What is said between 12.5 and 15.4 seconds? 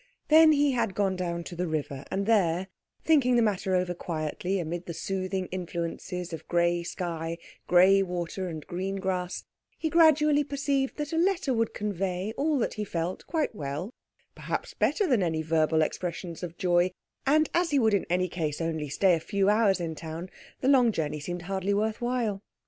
that he felt quite well, perhaps better than